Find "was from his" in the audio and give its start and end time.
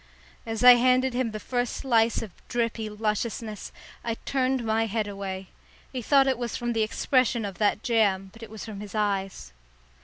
8.49-8.95